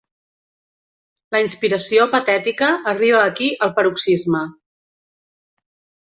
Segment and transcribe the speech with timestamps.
[1.35, 4.41] La inspiració patètica arriba aquí al paroxisme.